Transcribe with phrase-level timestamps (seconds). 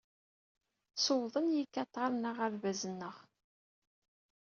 [0.95, 3.15] Sewḍen yikataren aɣerbaz-nneɣ.